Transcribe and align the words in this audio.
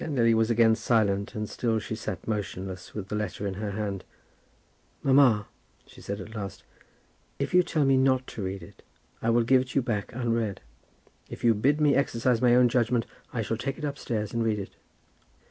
Then 0.01 0.15
Lily 0.15 0.33
was 0.33 0.49
again 0.49 0.75
silent, 0.75 1.35
and 1.35 1.47
still 1.47 1.77
she 1.77 1.93
sat 1.93 2.27
motionless, 2.27 2.95
with 2.95 3.09
the 3.09 3.15
letter 3.15 3.45
in 3.45 3.53
her 3.61 3.69
hand. 3.73 4.03
"Mamma," 5.03 5.45
she 5.85 6.01
said, 6.01 6.19
at 6.19 6.33
last, 6.33 6.63
"if 7.37 7.53
you 7.53 7.61
tell 7.61 7.85
me 7.85 7.97
not 7.97 8.25
to 8.29 8.41
read 8.43 8.63
it, 8.63 8.81
I 9.21 9.29
will 9.29 9.43
give 9.43 9.61
it 9.61 9.75
you 9.75 9.83
back 9.83 10.11
unread. 10.11 10.59
If 11.29 11.43
you 11.43 11.53
bid 11.53 11.79
me 11.79 11.93
exercise 11.93 12.41
my 12.41 12.55
own 12.55 12.67
judgment, 12.67 13.05
I 13.31 13.43
shall 13.43 13.57
take 13.57 13.77
it 13.77 13.85
upstairs 13.85 14.33
and 14.33 14.43
read 14.43 14.57
it." 14.57 14.71